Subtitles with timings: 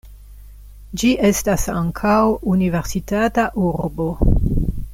[1.01, 2.17] Ĝi estas ankaŭ
[2.55, 4.09] universitata urbo.